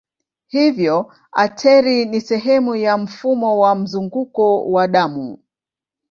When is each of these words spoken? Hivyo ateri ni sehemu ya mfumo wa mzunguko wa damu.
Hivyo 0.47 1.11
ateri 1.35 2.05
ni 2.05 2.21
sehemu 2.21 2.75
ya 2.75 2.97
mfumo 2.97 3.59
wa 3.59 3.75
mzunguko 3.75 4.71
wa 4.71 4.87
damu. 4.87 5.37